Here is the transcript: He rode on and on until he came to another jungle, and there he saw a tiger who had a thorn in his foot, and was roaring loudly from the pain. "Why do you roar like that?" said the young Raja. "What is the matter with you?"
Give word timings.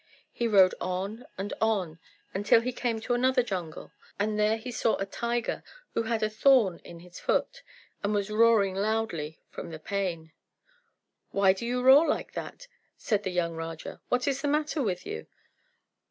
He 0.31 0.47
rode 0.47 0.73
on 0.81 1.27
and 1.37 1.53
on 1.61 1.99
until 2.33 2.61
he 2.61 2.71
came 2.73 2.99
to 3.01 3.13
another 3.13 3.43
jungle, 3.43 3.91
and 4.17 4.39
there 4.39 4.57
he 4.57 4.71
saw 4.71 4.95
a 4.95 5.05
tiger 5.05 5.63
who 5.93 6.01
had 6.01 6.23
a 6.23 6.29
thorn 6.31 6.79
in 6.79 7.01
his 7.01 7.19
foot, 7.19 7.61
and 8.01 8.11
was 8.11 8.31
roaring 8.31 8.73
loudly 8.73 9.39
from 9.51 9.69
the 9.69 9.77
pain. 9.77 10.31
"Why 11.29 11.53
do 11.53 11.67
you 11.67 11.83
roar 11.83 12.07
like 12.09 12.33
that?" 12.33 12.67
said 12.97 13.21
the 13.21 13.29
young 13.29 13.53
Raja. 13.55 14.01
"What 14.09 14.27
is 14.27 14.41
the 14.41 14.47
matter 14.47 14.81
with 14.81 15.05
you?" 15.05 15.27